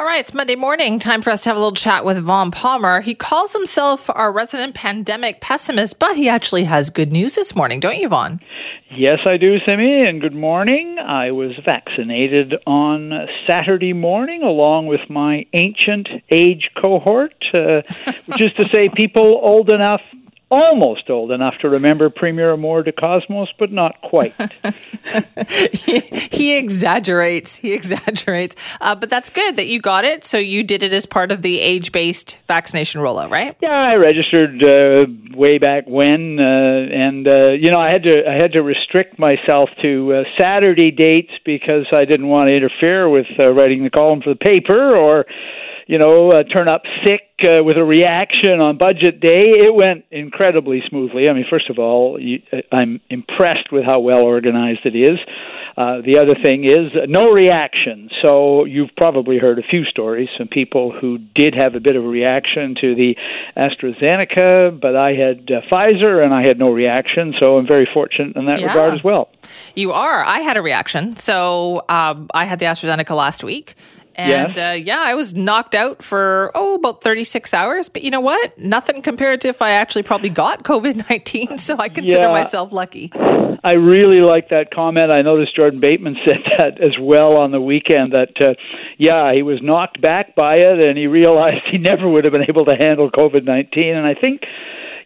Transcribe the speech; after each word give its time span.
All 0.00 0.06
right, 0.06 0.20
it's 0.20 0.32
Monday 0.32 0.56
morning. 0.56 0.98
Time 0.98 1.20
for 1.20 1.28
us 1.28 1.42
to 1.42 1.50
have 1.50 1.58
a 1.58 1.60
little 1.60 1.74
chat 1.74 2.06
with 2.06 2.16
Vaughn 2.20 2.50
Palmer. 2.50 3.02
He 3.02 3.14
calls 3.14 3.52
himself 3.52 4.08
our 4.08 4.32
resident 4.32 4.74
pandemic 4.74 5.42
pessimist, 5.42 5.98
but 5.98 6.16
he 6.16 6.26
actually 6.26 6.64
has 6.64 6.88
good 6.88 7.12
news 7.12 7.34
this 7.34 7.54
morning, 7.54 7.80
don't 7.80 7.98
you, 7.98 8.08
Vaughn? 8.08 8.40
Yes, 8.90 9.18
I 9.26 9.36
do, 9.36 9.58
Simi, 9.66 10.08
and 10.08 10.18
good 10.18 10.34
morning. 10.34 10.96
I 10.98 11.32
was 11.32 11.52
vaccinated 11.66 12.54
on 12.66 13.28
Saturday 13.46 13.92
morning 13.92 14.42
along 14.42 14.86
with 14.86 15.02
my 15.10 15.44
ancient 15.52 16.08
age 16.30 16.70
cohort, 16.80 17.34
uh, 17.52 17.82
which 18.24 18.40
is 18.40 18.54
to 18.54 18.66
say, 18.70 18.88
people 18.88 19.38
old 19.42 19.68
enough 19.68 20.00
almost 20.50 21.08
old 21.08 21.30
enough 21.30 21.54
to 21.60 21.68
remember 21.68 22.10
Premier 22.10 22.52
Amor 22.52 22.82
de 22.82 22.92
Cosmos, 22.92 23.48
but 23.58 23.70
not 23.70 24.00
quite. 24.02 24.34
he, 25.72 26.00
he, 26.32 26.56
exaggerates. 26.56 27.56
He 27.56 27.72
exaggerates. 27.72 28.56
Uh, 28.80 28.94
but 28.94 29.10
that's 29.10 29.30
good 29.30 29.56
that 29.56 29.66
you 29.66 29.80
got 29.80 30.04
it. 30.04 30.24
So 30.24 30.38
you 30.38 30.62
did 30.62 30.82
it 30.82 30.92
as 30.92 31.06
part 31.06 31.30
of 31.30 31.42
the 31.42 31.60
age 31.60 31.92
based 31.92 32.38
vaccination 32.48 33.00
rollout, 33.00 33.30
right? 33.30 33.56
Yeah, 33.62 33.68
I 33.70 33.94
registered 33.94 34.62
uh, 34.62 35.06
way 35.36 35.58
back 35.58 35.84
when, 35.86 36.38
uh, 36.40 36.42
and 36.42 37.26
uh, 37.26 37.50
you 37.50 37.70
know 37.70 37.80
I 37.80 37.90
had 37.90 38.02
to 38.02 38.22
I 38.28 38.34
had 38.34 38.52
to 38.52 38.62
restrict 38.62 39.18
myself 39.18 39.70
to 39.82 40.14
uh, 40.14 40.22
Saturday 40.36 40.90
dates 40.90 41.32
because 41.44 41.86
I 41.92 42.04
didn't 42.04 42.28
want 42.28 42.48
to 42.48 42.56
interfere 42.56 43.08
with 43.08 43.26
uh, 43.38 43.48
writing 43.48 43.84
the 43.84 43.90
column 43.90 44.20
for 44.22 44.30
the 44.30 44.38
paper 44.38 44.96
or 44.96 45.26
you 45.90 45.98
know, 45.98 46.30
uh, 46.30 46.44
turn 46.44 46.68
up 46.68 46.82
sick 47.02 47.22
uh, 47.42 47.64
with 47.64 47.76
a 47.76 47.82
reaction 47.82 48.60
on 48.60 48.78
budget 48.78 49.18
day. 49.18 49.58
It 49.58 49.74
went 49.74 50.04
incredibly 50.12 50.84
smoothly. 50.88 51.28
I 51.28 51.32
mean, 51.32 51.46
first 51.50 51.68
of 51.68 51.80
all, 51.80 52.16
you, 52.20 52.40
uh, 52.52 52.58
I'm 52.70 53.00
impressed 53.10 53.72
with 53.72 53.84
how 53.84 53.98
well 53.98 54.20
organized 54.20 54.82
it 54.84 54.94
is. 54.94 55.18
Uh, 55.76 56.00
the 56.06 56.16
other 56.16 56.36
thing 56.40 56.62
is 56.62 56.92
uh, 56.94 57.06
no 57.08 57.32
reaction. 57.32 58.08
So 58.22 58.66
you've 58.66 58.94
probably 58.96 59.38
heard 59.38 59.58
a 59.58 59.62
few 59.62 59.84
stories 59.84 60.28
from 60.36 60.46
people 60.46 60.92
who 60.92 61.18
did 61.34 61.56
have 61.56 61.74
a 61.74 61.80
bit 61.80 61.96
of 61.96 62.04
a 62.04 62.08
reaction 62.08 62.76
to 62.80 62.94
the 62.94 63.16
AstraZeneca, 63.56 64.80
but 64.80 64.94
I 64.94 65.14
had 65.14 65.50
uh, 65.50 65.60
Pfizer 65.68 66.24
and 66.24 66.32
I 66.32 66.42
had 66.46 66.56
no 66.56 66.70
reaction. 66.70 67.34
So 67.40 67.58
I'm 67.58 67.66
very 67.66 67.88
fortunate 67.92 68.36
in 68.36 68.46
that 68.46 68.60
yeah. 68.60 68.68
regard 68.68 68.94
as 68.94 69.02
well. 69.02 69.28
You 69.74 69.90
are. 69.90 70.22
I 70.22 70.38
had 70.38 70.56
a 70.56 70.62
reaction. 70.62 71.16
So 71.16 71.82
um, 71.88 72.28
I 72.32 72.44
had 72.44 72.60
the 72.60 72.66
AstraZeneca 72.66 73.16
last 73.16 73.42
week. 73.42 73.74
And 74.28 74.58
uh, 74.58 74.74
yeah, 74.76 75.00
I 75.00 75.14
was 75.14 75.34
knocked 75.34 75.74
out 75.74 76.02
for, 76.02 76.50
oh, 76.54 76.74
about 76.74 77.02
36 77.02 77.52
hours. 77.54 77.88
But 77.88 78.02
you 78.02 78.10
know 78.10 78.20
what? 78.20 78.58
Nothing 78.58 79.02
compared 79.02 79.40
to 79.42 79.48
if 79.48 79.62
I 79.62 79.70
actually 79.70 80.02
probably 80.02 80.30
got 80.30 80.62
COVID 80.64 81.08
19. 81.08 81.58
So 81.58 81.76
I 81.78 81.88
consider 81.88 82.22
yeah. 82.22 82.32
myself 82.32 82.72
lucky. 82.72 83.12
I 83.62 83.72
really 83.72 84.20
like 84.20 84.48
that 84.48 84.72
comment. 84.72 85.10
I 85.10 85.22
noticed 85.22 85.54
Jordan 85.54 85.80
Bateman 85.80 86.16
said 86.24 86.40
that 86.56 86.80
as 86.82 86.96
well 87.00 87.36
on 87.36 87.50
the 87.50 87.60
weekend 87.60 88.12
that, 88.12 88.40
uh, 88.40 88.54
yeah, 88.98 89.34
he 89.34 89.42
was 89.42 89.58
knocked 89.62 90.00
back 90.00 90.34
by 90.34 90.56
it 90.56 90.80
and 90.80 90.96
he 90.96 91.06
realized 91.06 91.62
he 91.70 91.78
never 91.90 92.08
would 92.08 92.24
have 92.24 92.32
been 92.32 92.48
able 92.48 92.64
to 92.64 92.76
handle 92.76 93.10
COVID 93.10 93.44
19. 93.44 93.96
And 93.96 94.06
I 94.06 94.14
think 94.14 94.42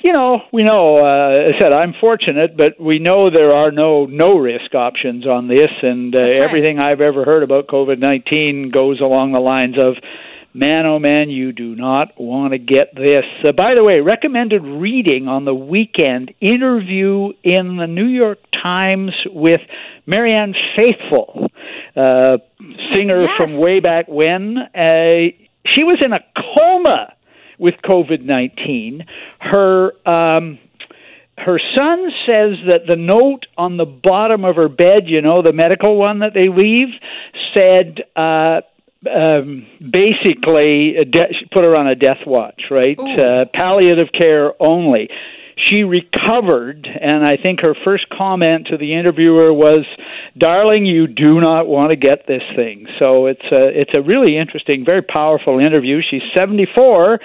you 0.04 0.12
know, 0.12 0.42
we 0.52 0.62
know. 0.62 0.98
Uh, 0.98 1.48
I 1.48 1.58
said 1.58 1.72
I'm 1.72 1.94
fortunate, 1.98 2.58
but 2.58 2.78
we 2.78 2.98
know 2.98 3.30
there 3.30 3.52
are 3.52 3.72
no 3.72 4.04
no 4.04 4.36
risk 4.36 4.74
options 4.74 5.26
on 5.26 5.48
this, 5.48 5.70
and 5.82 6.14
uh, 6.14 6.18
right. 6.18 6.36
everything 6.36 6.78
I've 6.78 7.00
ever 7.00 7.24
heard 7.24 7.42
about 7.42 7.68
COVID 7.68 7.98
nineteen 7.98 8.70
goes 8.70 9.00
along 9.00 9.32
the 9.32 9.40
lines 9.40 9.76
of. 9.78 9.94
Man, 10.56 10.86
oh 10.86 11.00
man, 11.00 11.30
you 11.30 11.50
do 11.50 11.74
not 11.74 12.12
want 12.16 12.52
to 12.52 12.58
get 12.58 12.94
this. 12.94 13.24
Uh, 13.44 13.50
by 13.50 13.74
the 13.74 13.82
way, 13.82 13.98
recommended 13.98 14.62
reading 14.62 15.26
on 15.26 15.44
the 15.44 15.52
weekend 15.52 16.32
interview 16.40 17.30
in 17.42 17.76
the 17.76 17.88
New 17.88 18.06
York 18.06 18.38
Times 18.62 19.10
with 19.26 19.60
Marianne 20.06 20.54
Faithfull, 20.76 21.50
uh, 21.96 22.38
singer 22.94 23.22
yes. 23.22 23.36
from 23.36 23.60
way 23.60 23.80
back 23.80 24.06
when. 24.06 24.56
Uh, 24.58 25.34
she 25.74 25.82
was 25.82 26.00
in 26.00 26.12
a 26.12 26.20
coma 26.36 27.14
with 27.58 27.74
COVID 27.84 28.24
19. 28.24 29.06
Her. 29.40 29.92
Um, 30.08 30.58
her 31.36 31.58
son 31.74 32.12
says 32.24 32.58
that 32.68 32.86
the 32.86 32.94
note 32.94 33.46
on 33.58 33.76
the 33.76 33.84
bottom 33.84 34.44
of 34.44 34.54
her 34.54 34.68
bed, 34.68 35.08
you 35.08 35.20
know, 35.20 35.42
the 35.42 35.52
medical 35.52 35.96
one 35.96 36.20
that 36.20 36.32
they 36.32 36.48
leave, 36.48 36.90
said 37.52 38.04
uh, 38.14 38.60
um, 39.12 39.66
basically 39.80 40.94
de- 41.04 41.34
put 41.50 41.64
her 41.64 41.74
on 41.74 41.88
a 41.88 41.96
death 41.96 42.24
watch, 42.24 42.62
right? 42.70 42.96
Uh, 42.98 43.46
palliative 43.52 44.12
care 44.12 44.52
only 44.62 45.08
she 45.68 45.84
recovered, 45.84 46.86
and 46.86 47.24
I 47.24 47.36
think 47.36 47.60
her 47.60 47.74
first 47.84 48.08
comment 48.10 48.68
to 48.68 48.76
the 48.76 48.94
interviewer 48.94 49.52
was, 49.52 49.84
"Darling, 50.36 50.84
you 50.86 51.06
do 51.06 51.40
not 51.40 51.66
want 51.66 51.90
to 51.90 51.96
get 51.96 52.26
this 52.26 52.42
thing." 52.54 52.86
So 52.98 53.26
it's 53.26 53.44
a 53.52 53.80
it's 53.80 53.94
a 53.94 54.02
really 54.02 54.36
interesting, 54.36 54.84
very 54.84 55.02
powerful 55.02 55.58
interview. 55.58 56.00
She's 56.02 56.22
74 56.32 57.20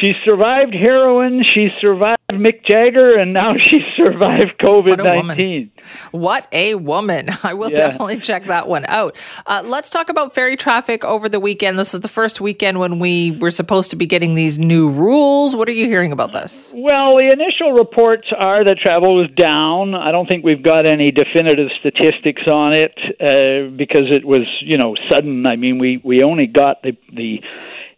she 0.00 0.12
survived 0.24 0.74
heroin, 0.74 1.42
she 1.54 1.68
survived 1.80 2.18
Mick 2.32 2.64
Jagger, 2.64 3.14
and 3.16 3.32
now 3.32 3.54
she 3.70 3.80
survived 3.96 4.58
COVID 4.60 5.02
19. 5.02 5.70
What 6.12 6.48
a 6.52 6.74
woman. 6.76 7.28
I 7.42 7.54
will 7.54 7.70
yeah. 7.70 7.76
definitely 7.76 8.18
check 8.18 8.46
that 8.46 8.68
one 8.68 8.84
out. 8.86 9.16
Uh, 9.46 9.62
let's 9.64 9.90
talk 9.90 10.08
about 10.08 10.34
ferry 10.34 10.56
traffic 10.56 11.04
over 11.04 11.28
the 11.28 11.40
weekend. 11.40 11.78
This 11.78 11.94
is 11.94 12.00
the 12.00 12.08
first 12.08 12.40
weekend 12.40 12.78
when 12.78 12.98
we 12.98 13.32
were 13.32 13.50
supposed 13.50 13.90
to 13.90 13.96
be 13.96 14.06
getting 14.06 14.34
these 14.34 14.58
new 14.58 14.90
rules. 14.90 15.54
What 15.54 15.68
are 15.68 15.72
you 15.72 15.86
hearing 15.86 16.12
about 16.12 16.32
this? 16.32 16.72
Well, 16.74 17.16
the 17.16 17.30
initial 17.32 17.72
reports 17.72 18.28
are 18.36 18.64
that 18.64 18.78
travel 18.78 19.16
was 19.16 19.30
down. 19.36 19.94
I 19.94 20.10
don't 20.10 20.26
think 20.26 20.44
we've 20.44 20.62
got 20.62 20.86
any 20.86 21.10
definitive 21.10 21.68
statistics 21.78 22.42
on 22.46 22.72
it 22.72 22.98
uh, 23.20 23.74
because 23.76 24.10
it 24.10 24.24
was, 24.24 24.46
you 24.62 24.78
know, 24.78 24.94
sudden. 25.10 25.46
I 25.46 25.56
mean, 25.56 25.78
we, 25.78 26.00
we 26.02 26.22
only 26.22 26.46
got 26.46 26.82
the, 26.82 26.96
the 27.12 27.40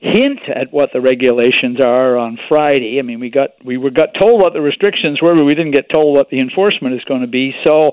hint 0.05 0.41
at 0.55 0.71
what 0.71 0.91
the 0.93 1.01
regulations 1.01 1.81
are 1.81 2.19
on 2.19 2.39
Friday. 2.47 2.99
I 2.99 3.03
mean, 3.03 3.21
we 3.21 3.31
got 3.31 3.51
we 3.65 3.79
were 3.79 3.91
got 3.91 4.11
told 4.19 4.41
what 4.41 4.53
the 4.53 4.61
restrictions 4.61 5.23
were, 5.23 5.35
but 5.35 5.45
we 5.45 5.55
didn't 5.55 5.73
get 5.73 5.89
told 5.89 6.15
what 6.15 6.29
the 6.29 6.41
enforcement 6.41 6.95
is 6.95 7.03
going 7.05 7.23
to 7.23 7.27
be. 7.27 7.53
So, 7.65 7.93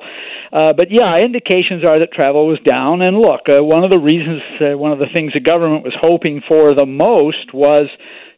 uh, 0.52 0.74
but 0.74 0.92
yeah, 0.92 1.24
indications 1.24 1.86
are 1.86 2.00
that 2.00 2.12
travel 2.12 2.48
was 2.48 2.60
down. 2.68 3.02
And 3.02 3.18
look, 3.18 3.48
uh, 3.48 3.64
one 3.64 3.86
of 3.86 3.90
the 3.90 3.98
reasons, 3.98 4.42
uh, 4.60 4.78
one 4.78 4.92
of 4.92 5.00
the 5.00 5.08
things 5.14 5.32
the 5.34 5.40
government 5.40 5.84
was 5.84 5.96
hoping 6.00 6.42
for 6.46 6.76
the 6.76 6.86
most 6.86 7.54
was 7.54 7.88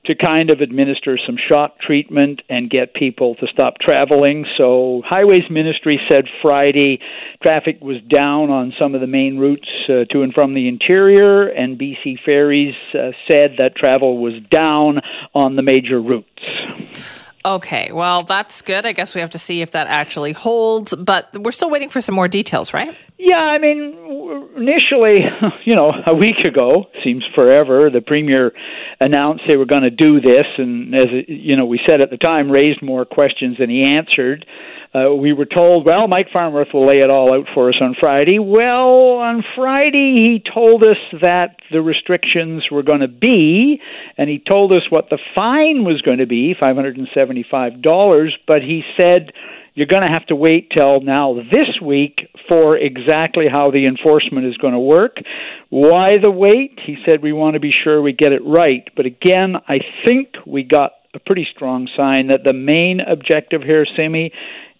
to 0.05 0.15
kind 0.15 0.49
of 0.49 0.59
administer 0.59 1.17
some 1.25 1.37
shock 1.37 1.79
treatment 1.79 2.41
and 2.49 2.69
get 2.69 2.93
people 2.93 3.35
to 3.35 3.47
stop 3.47 3.75
traveling. 3.79 4.45
So, 4.57 5.01
Highways 5.05 5.49
Ministry 5.49 5.99
said 6.09 6.25
Friday 6.41 6.99
traffic 7.41 7.79
was 7.81 7.97
down 8.09 8.49
on 8.49 8.73
some 8.77 8.95
of 8.95 9.01
the 9.01 9.07
main 9.07 9.37
routes 9.37 9.69
uh, 9.87 10.05
to 10.11 10.21
and 10.23 10.33
from 10.33 10.53
the 10.53 10.67
interior, 10.67 11.47
and 11.47 11.79
BC 11.79 12.17
Ferries 12.25 12.75
uh, 12.93 13.11
said 13.27 13.55
that 13.57 13.75
travel 13.75 14.21
was 14.21 14.33
down 14.51 14.99
on 15.33 15.55
the 15.55 15.61
major 15.61 16.01
routes. 16.01 16.43
Okay, 17.45 17.91
well, 17.91 18.23
that's 18.23 18.61
good. 18.61 18.85
I 18.85 18.93
guess 18.93 19.13
we 19.13 19.19
have 19.19 19.31
to 19.31 19.39
see 19.39 19.61
if 19.61 19.71
that 19.71 19.87
actually 19.87 20.31
holds, 20.31 20.95
but 20.95 21.29
we're 21.37 21.51
still 21.51 21.69
waiting 21.69 21.89
for 21.89 21.99
some 21.99 22.15
more 22.15 22.29
details, 22.29 22.73
right? 22.73 22.95
Yeah, 23.17 23.35
I 23.35 23.57
mean, 23.57 24.49
initially, 24.55 25.19
you 25.65 25.75
know, 25.75 25.91
a 26.07 26.15
week 26.15 26.39
ago, 26.45 26.85
seems 27.03 27.23
forever, 27.35 27.89
the 27.89 28.01
premier 28.01 28.53
announced 29.01 29.43
they 29.47 29.57
were 29.57 29.65
going 29.65 29.83
to 29.83 29.89
do 29.89 30.21
this, 30.21 30.45
and 30.57 30.95
as 30.95 31.07
you 31.27 31.57
know, 31.57 31.65
we 31.65 31.81
said 31.85 31.99
at 31.99 32.09
the 32.09 32.17
time, 32.17 32.49
raised 32.49 32.81
more 32.81 33.03
questions 33.05 33.57
than 33.59 33.69
he 33.69 33.83
answered. 33.83 34.45
Uh, 34.93 35.11
we 35.15 35.33
were 35.33 35.45
told, 35.45 35.85
well, 35.87 36.07
Mike 36.07 36.27
Farnworth 36.31 36.67
will 36.71 36.87
lay 36.87 36.99
it 36.99 37.09
all 37.09 37.33
out 37.33 37.47
for 37.53 37.69
us 37.69 37.77
on 37.81 37.95
Friday. 37.99 38.37
Well, 38.37 39.17
on 39.17 39.43
Friday, 39.55 40.13
he 40.13 40.43
told 40.53 40.83
us 40.83 40.97
that 41.19 41.55
the 41.71 41.81
restrictions 41.81 42.65
were 42.71 42.83
going 42.83 42.99
to 42.99 43.07
be, 43.07 43.81
and 44.19 44.29
he 44.29 44.37
told 44.37 44.71
us 44.71 44.83
what 44.91 45.09
the 45.09 45.17
fine 45.33 45.83
was 45.83 46.01
going 46.01 46.19
to 46.19 46.27
be 46.27 46.53
$575, 46.61 48.29
but 48.45 48.61
he 48.61 48.83
said, 48.95 49.31
you're 49.73 49.87
going 49.87 50.03
to 50.03 50.07
have 50.07 50.27
to 50.27 50.35
wait 50.35 50.69
till 50.71 51.01
now 51.01 51.33
this 51.33 51.81
week 51.81 52.29
for 52.47 52.77
exactly 52.77 53.45
how 53.51 53.71
the 53.71 53.87
enforcement 53.87 54.45
is 54.45 54.57
going 54.57 54.73
to 54.73 54.79
work. 54.79 55.17
Why 55.69 56.17
the 56.21 56.29
wait? 56.29 56.79
He 56.85 56.97
said 57.03 57.23
we 57.23 57.33
want 57.33 57.55
to 57.55 57.59
be 57.59 57.73
sure 57.83 57.99
we 57.99 58.13
get 58.13 58.31
it 58.31 58.41
right. 58.45 58.87
But 58.95 59.07
again, 59.07 59.55
I 59.67 59.79
think 60.05 60.29
we 60.45 60.61
got 60.61 60.91
a 61.15 61.19
pretty 61.19 61.47
strong 61.55 61.87
sign 61.97 62.27
that 62.27 62.43
the 62.43 62.53
main 62.53 62.99
objective 62.99 63.61
here, 63.63 63.85
Simi, 63.97 64.31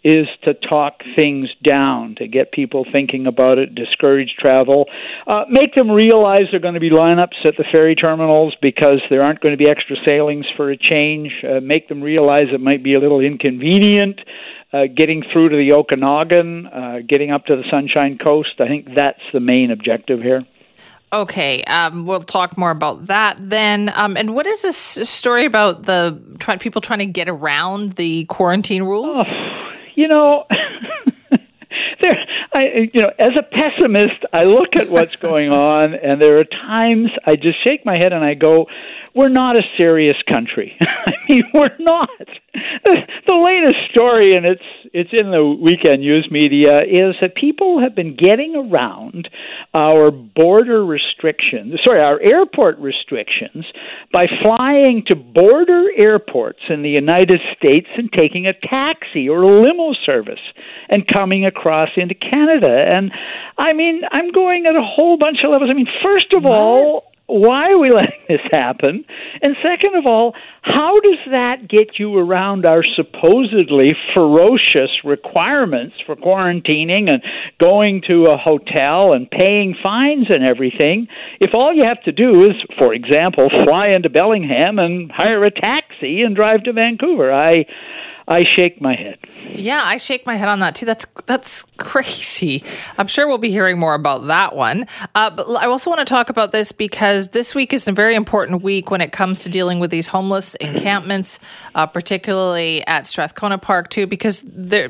is 0.03 0.27
to 0.43 0.53
talk 0.53 1.01
things 1.15 1.49
down, 1.63 2.15
to 2.15 2.27
get 2.27 2.51
people 2.51 2.85
thinking 2.91 3.25
about 3.25 3.57
it, 3.57 3.73
discourage 3.73 4.35
travel, 4.37 4.85
uh, 5.27 5.45
make 5.49 5.75
them 5.75 5.89
realize 5.89 6.43
there 6.51 6.59
are 6.59 6.61
going 6.61 6.73
to 6.73 6.79
be 6.79 6.89
lineups 6.89 7.45
at 7.45 7.55
the 7.57 7.63
ferry 7.71 7.95
terminals 7.95 8.53
because 8.61 9.01
there 9.09 9.23
aren't 9.23 9.39
going 9.39 9.53
to 9.53 9.57
be 9.57 9.69
extra 9.69 9.95
sailings 10.05 10.45
for 10.57 10.71
a 10.71 10.77
change, 10.77 11.31
uh, 11.43 11.61
make 11.61 11.87
them 11.87 12.01
realize 12.01 12.47
it 12.51 12.59
might 12.59 12.83
be 12.83 12.93
a 12.93 12.99
little 12.99 13.21
inconvenient. 13.21 14.19
Uh, 14.73 14.87
getting 14.87 15.21
through 15.31 15.49
to 15.49 15.55
the 15.55 15.71
Okanagan, 15.71 16.65
uh, 16.65 16.97
getting 17.07 17.29
up 17.29 17.45
to 17.45 17.55
the 17.55 17.61
Sunshine 17.69 18.17
Coast, 18.17 18.55
I 18.59 18.67
think 18.67 18.87
that's 18.95 19.21
the 19.31 19.39
main 19.39 19.69
objective 19.69 20.19
here. 20.19 20.47
Okay, 21.13 21.63
um, 21.65 22.07
we'll 22.07 22.23
talk 22.23 22.57
more 22.57 22.71
about 22.71 23.05
that 23.05 23.37
then. 23.39 23.93
Um, 23.93 24.17
and 24.17 24.33
what 24.33 24.47
is 24.47 24.63
this 24.63 24.75
story 24.75 25.45
about 25.45 25.83
the 25.83 26.19
try, 26.39 26.57
people 26.57 26.81
trying 26.81 26.99
to 26.99 27.05
get 27.05 27.29
around 27.29 27.93
the 27.93 28.25
quarantine 28.25 28.81
rules? 28.81 29.27
Oh 29.29 29.52
you 29.95 30.07
know, 30.07 30.45
there 32.01 32.17
I, 32.53 32.89
you 32.93 33.01
know, 33.01 33.11
as 33.19 33.31
a 33.37 33.43
pessimist, 33.43 34.25
I 34.31 34.43
look 34.43 34.75
at 34.75 34.89
what's 34.89 35.15
going 35.29 35.51
on, 35.51 35.95
and 35.95 36.21
there 36.21 36.39
are 36.39 36.43
times 36.43 37.09
I 37.25 37.35
just 37.35 37.63
shake 37.63 37.85
my 37.85 37.97
head 37.97 38.13
and 38.13 38.23
I 38.23 38.33
go, 38.33 38.67
"We're 39.15 39.29
not 39.29 39.55
a 39.55 39.61
serious 39.77 40.17
country. 40.27 40.73
I 40.81 41.13
mean, 41.29 41.43
we're 41.53 41.77
not." 41.79 42.09
The 43.25 43.33
latest 43.33 43.89
story, 43.91 44.35
and 44.35 44.45
it's 44.45 44.61
it's 44.93 45.11
in 45.13 45.31
the 45.31 45.43
weekend 45.43 46.01
news 46.01 46.27
media, 46.29 46.81
is 46.81 47.15
that 47.21 47.35
people 47.35 47.79
have 47.81 47.95
been 47.95 48.15
getting 48.15 48.55
around 48.55 49.29
our 49.73 50.11
border 50.11 50.85
restrictions, 50.85 51.79
sorry, 51.83 52.01
our 52.01 52.19
airport 52.19 52.77
restrictions, 52.79 53.65
by 54.11 54.27
flying 54.41 55.03
to 55.07 55.15
border 55.15 55.89
airports 55.95 56.59
in 56.69 56.83
the 56.83 56.89
United 56.89 57.39
States 57.57 57.87
and 57.97 58.11
taking 58.11 58.45
a 58.45 58.53
taxi 58.53 59.29
or 59.29 59.41
a 59.41 59.61
limo 59.61 59.93
service 60.05 60.43
and 60.89 61.07
coming 61.07 61.45
across 61.45 61.89
into 61.95 62.13
Canada. 62.13 62.85
And 62.87 63.11
I 63.57 63.73
mean, 63.73 64.01
I'm 64.11 64.31
going 64.31 64.65
at 64.65 64.75
a 64.75 64.83
whole 64.83 65.17
bunch 65.17 65.37
of 65.43 65.51
levels. 65.51 65.69
I 65.71 65.73
mean, 65.73 65.87
first 66.03 66.33
of 66.33 66.43
what? 66.43 66.51
all, 66.51 67.12
why 67.27 67.71
are 67.71 67.77
we 67.77 67.91
letting 67.95 68.21
this 68.27 68.41
happen? 68.51 69.05
And 69.41 69.55
second 69.63 69.95
of 69.95 70.05
all, 70.05 70.33
how 70.61 70.99
does 71.01 71.19
that 71.31 71.67
get 71.67 71.99
you 71.99 72.17
around 72.17 72.65
our 72.65 72.83
supposedly 72.95 73.93
ferocious 74.13 74.91
requirements 75.03 75.95
for 76.05 76.15
quarantining 76.15 77.09
and 77.09 77.21
going 77.59 78.01
to 78.07 78.27
a 78.27 78.37
hotel 78.37 79.13
and 79.13 79.29
paying 79.29 79.75
fines 79.81 80.27
and 80.29 80.43
everything 80.43 81.07
if 81.39 81.51
all 81.53 81.73
you 81.73 81.83
have 81.83 82.01
to 82.03 82.11
do 82.11 82.45
is, 82.45 82.55
for 82.77 82.93
example, 82.93 83.49
fly 83.65 83.87
into 83.89 84.09
Bellingham 84.09 84.79
and 84.79 85.11
hire 85.11 85.43
a 85.45 85.51
taxi 85.51 86.21
and 86.21 86.35
drive 86.35 86.63
to 86.63 86.73
Vancouver? 86.73 87.31
I 87.31 87.65
I 88.27 88.43
shake 88.55 88.81
my 88.81 88.95
head. 88.95 89.17
Yeah, 89.49 89.81
I 89.83 89.97
shake 89.97 90.25
my 90.25 90.35
head 90.35 90.47
on 90.47 90.59
that 90.59 90.75
too. 90.75 90.85
That's 90.85 91.05
that's 91.25 91.65
crazy. 91.77 92.63
I'm 92.97 93.07
sure 93.07 93.27
we'll 93.27 93.37
be 93.37 93.51
hearing 93.51 93.77
more 93.77 93.93
about 93.93 94.27
that 94.27 94.55
one. 94.55 94.87
Uh, 95.15 95.29
but 95.29 95.49
I 95.49 95.65
also 95.65 95.89
want 95.89 95.99
to 95.99 96.05
talk 96.05 96.29
about 96.29 96.51
this 96.51 96.71
because 96.71 97.29
this 97.29 97.53
week 97.53 97.73
is 97.73 97.87
a 97.87 97.91
very 97.91 98.15
important 98.15 98.63
week 98.63 98.91
when 98.91 99.01
it 99.01 99.11
comes 99.11 99.43
to 99.43 99.49
dealing 99.49 99.79
with 99.79 99.91
these 99.91 100.07
homeless 100.07 100.55
encampments, 100.61 101.39
uh, 101.75 101.85
particularly 101.85 102.85
at 102.87 103.05
Strathcona 103.05 103.57
Park 103.57 103.89
too, 103.89 104.07
because 104.07 104.43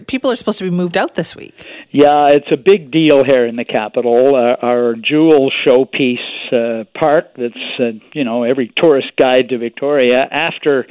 people 0.08 0.30
are 0.30 0.36
supposed 0.36 0.60
to 0.60 0.64
be 0.64 0.70
moved 0.70 0.98
out 0.98 1.16
this 1.16 1.36
week. 1.36 1.66
Yeah, 1.94 2.30
it's 2.30 2.52
a 2.52 2.58
big 2.58 2.90
deal 2.90 3.24
here 3.24 3.46
in 3.46 3.56
the 3.56 3.66
capital. 3.66 4.34
Uh, 4.36 4.66
our 4.66 4.96
jewel 4.96 5.52
showpiece 5.64 6.18
uh, 6.52 6.86
park 6.98 7.26
that's 7.38 7.54
uh, 7.80 8.00
you 8.14 8.24
know 8.24 8.42
every 8.42 8.74
tourist 8.76 9.10
guide 9.16 9.50
to 9.50 9.60
Victoria 9.60 10.26
after 10.32 10.88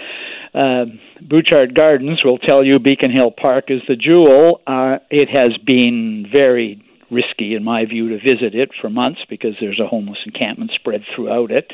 uh, 0.55 0.85
Butchart 1.21 1.75
Gardens 1.75 2.21
will 2.25 2.39
tell 2.39 2.63
you 2.63 2.79
Beacon 2.79 3.11
Hill 3.11 3.33
Park 3.33 3.65
is 3.67 3.81
the 3.89 3.97
jewel. 3.97 4.61
Uh, 4.65 4.99
it 5.11 5.29
has 5.29 5.59
been 5.67 6.25
very 6.31 6.81
risky, 7.11 7.57
in 7.57 7.65
my 7.65 7.85
view, 7.85 8.09
to 8.11 8.17
visit 8.19 8.55
it 8.55 8.71
for 8.81 8.89
months 8.89 9.23
because 9.29 9.55
there's 9.61 9.81
a 9.81 9.89
homeless 9.89 10.19
encampment 10.25 10.71
spread 10.73 11.03
throughout 11.17 11.51
it, 11.51 11.73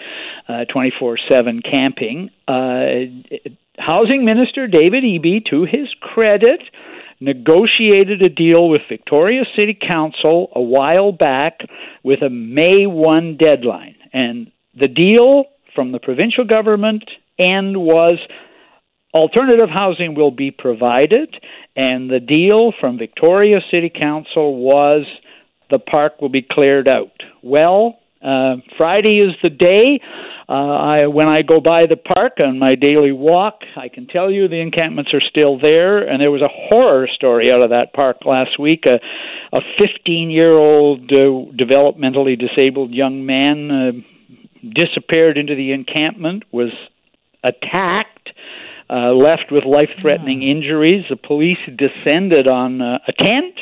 uh, 0.49 0.65
24 0.73 1.13
uh, 1.13 1.17
7 1.29 1.61
camping. 1.63 2.31
Uh, 2.49 3.13
Housing 3.79 4.25
Minister 4.25 4.67
David 4.67 5.05
Eby, 5.05 5.45
to 5.51 5.65
his 5.65 5.89
credit, 6.01 6.61
negotiated 7.21 8.23
a 8.23 8.29
deal 8.29 8.69
with 8.69 8.83
Victoria 8.89 9.45
City 9.57 9.77
Council 9.81 10.51
a 10.55 10.61
while 10.61 11.13
back 11.13 11.61
with 12.03 12.23
a 12.23 12.31
May 12.31 12.87
1 12.87 13.37
deadline. 13.37 13.97
And 14.13 14.51
the 14.79 14.89
deal 14.89 15.45
from 15.75 15.93
the 15.93 15.99
provincial 15.99 16.45
government 16.45 17.05
end 17.39 17.77
was 17.77 18.19
Alternative 19.15 19.71
housing 19.71 20.15
will 20.15 20.31
be 20.31 20.51
provided, 20.51 21.35
and 21.75 22.11
the 22.11 22.21
deal 22.21 22.73
from 22.79 22.99
Victoria 22.99 23.61
City 23.71 23.91
Council 23.91 24.57
was 24.57 25.07
the 25.71 25.79
park 25.79 26.21
will 26.21 26.29
be 26.29 26.43
cleared 26.43 26.87
out. 26.87 27.23
Well, 27.43 27.98
uh, 28.23 28.57
Friday 28.77 29.21
is 29.21 29.35
the 29.43 29.51
day. 29.51 30.01
Uh, 30.49 30.53
I, 30.53 31.07
when 31.07 31.29
I 31.29 31.43
go 31.43 31.61
by 31.61 31.85
the 31.87 31.97
park 31.97 32.39
on 32.41 32.59
my 32.59 32.75
daily 32.75 33.13
walk, 33.13 33.61
I 33.77 33.89
can 33.89 34.07
tell 34.07 34.31
you 34.31 34.49
the 34.49 34.61
encampments 34.61 35.13
are 35.13 35.21
still 35.21 35.59
there. 35.59 35.99
And 35.99 36.23
there 36.23 36.31
was 36.31 36.41
a 36.41 36.49
horror 36.49 37.07
story 37.07 37.53
out 37.53 37.61
of 37.61 37.71
that 37.71 37.93
park 37.93 38.25
last 38.25 38.59
week. 38.59 38.85
A, 38.87 38.99
a 39.55 39.61
15 39.79 40.31
year 40.31 40.53
old 40.53 41.13
uh, 41.13 41.53
developmentally 41.53 42.39
disabled 42.39 42.93
young 42.93 43.27
man 43.27 43.71
uh, 43.71 43.93
disappeared 44.75 45.37
into 45.37 45.55
the 45.55 45.73
encampment, 45.73 46.45
was 46.51 46.73
attacked 47.45 48.31
uh, 48.91 49.13
left 49.13 49.53
with 49.53 49.65
life 49.65 49.91
threatening 50.01 50.43
oh. 50.43 50.51
injuries. 50.51 51.05
The 51.11 51.17
police 51.17 51.59
descended 51.77 52.49
on 52.49 52.81
uh, 52.81 52.99
a 53.07 53.13
tent 53.13 53.55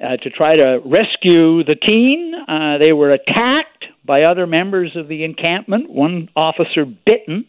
uh, 0.00 0.16
to 0.18 0.30
try 0.30 0.56
to 0.56 0.80
rescue 0.84 1.64
the 1.64 1.74
teen. 1.74 2.34
Uh, 2.48 2.78
they 2.78 2.92
were 2.92 3.10
attacked 3.10 3.86
by 4.10 4.24
other 4.24 4.44
members 4.44 4.96
of 4.96 5.06
the 5.06 5.22
encampment, 5.22 5.88
one 5.88 6.28
officer 6.34 6.84
bitten. 6.84 7.44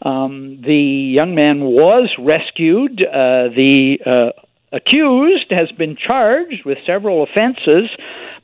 Um, 0.00 0.62
the 0.64 1.12
young 1.14 1.34
man 1.34 1.60
was 1.60 2.08
rescued. 2.18 3.02
Uh, 3.02 3.52
the 3.54 3.98
uh, 4.06 4.40
accused 4.72 5.50
has 5.50 5.70
been 5.72 5.98
charged 5.98 6.64
with 6.64 6.78
several 6.86 7.22
offenses, 7.22 7.90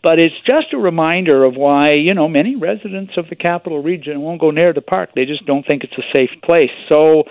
but 0.02 0.18
it's 0.18 0.34
just 0.46 0.74
a 0.74 0.76
reminder 0.76 1.44
of 1.44 1.54
why, 1.56 1.94
you 1.94 2.12
know, 2.12 2.28
many 2.28 2.56
residents 2.56 3.14
of 3.16 3.30
the 3.30 3.36
capital 3.36 3.82
region 3.82 4.20
won't 4.20 4.38
go 4.38 4.50
near 4.50 4.74
the 4.74 4.82
park. 4.82 5.12
They 5.14 5.24
just 5.24 5.46
don't 5.46 5.66
think 5.66 5.82
it's 5.82 5.96
a 5.96 6.04
safe 6.12 6.38
place. 6.44 6.76
So, 6.90 7.22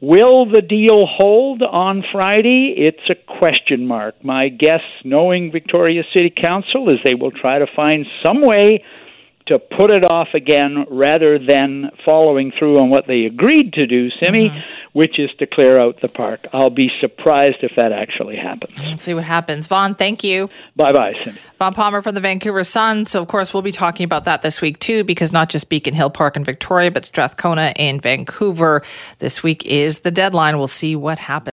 Will 0.00 0.48
the 0.48 0.62
deal 0.62 1.06
hold 1.06 1.60
on 1.60 2.04
Friday? 2.12 2.72
It's 2.78 3.10
a 3.10 3.16
question 3.16 3.88
mark. 3.88 4.14
My 4.24 4.48
guess, 4.48 4.82
knowing 5.02 5.50
Victoria 5.50 6.04
City 6.14 6.30
Council, 6.30 6.88
is 6.88 7.00
they 7.02 7.16
will 7.16 7.32
try 7.32 7.58
to 7.58 7.66
find 7.74 8.06
some 8.22 8.40
way 8.40 8.84
to 9.48 9.58
put 9.58 9.90
it 9.90 10.04
off 10.04 10.28
again 10.34 10.86
rather 10.90 11.38
than 11.38 11.90
following 12.04 12.52
through 12.58 12.78
on 12.78 12.90
what 12.90 13.06
they 13.06 13.24
agreed 13.24 13.72
to 13.74 13.86
do, 13.86 14.10
Simi, 14.10 14.50
mm-hmm. 14.50 14.60
which 14.92 15.18
is 15.18 15.30
to 15.38 15.46
clear 15.46 15.78
out 15.78 16.00
the 16.00 16.08
park. 16.08 16.46
I'll 16.52 16.70
be 16.70 16.90
surprised 17.00 17.58
if 17.62 17.72
that 17.76 17.92
actually 17.92 18.36
happens. 18.36 18.82
Let's 18.82 19.02
see 19.02 19.14
what 19.14 19.24
happens. 19.24 19.66
Vaughn, 19.66 19.94
thank 19.94 20.22
you. 20.22 20.48
Bye 20.76 20.92
bye, 20.92 21.14
Cindy. 21.14 21.40
Vaughn 21.58 21.74
Palmer 21.74 22.02
from 22.02 22.14
the 22.14 22.20
Vancouver 22.20 22.62
Sun. 22.62 23.04
So, 23.06 23.20
of 23.20 23.26
course, 23.26 23.52
we'll 23.52 23.64
be 23.64 23.72
talking 23.72 24.04
about 24.04 24.24
that 24.24 24.42
this 24.42 24.60
week, 24.60 24.78
too, 24.78 25.02
because 25.02 25.32
not 25.32 25.48
just 25.48 25.68
Beacon 25.68 25.92
Hill 25.92 26.10
Park 26.10 26.36
in 26.36 26.44
Victoria, 26.44 26.90
but 26.92 27.04
Strathcona 27.04 27.72
in 27.74 27.98
Vancouver. 27.98 28.82
This 29.18 29.42
week 29.42 29.66
is 29.66 30.00
the 30.00 30.12
deadline. 30.12 30.58
We'll 30.58 30.68
see 30.68 30.94
what 30.94 31.18
happens. 31.18 31.38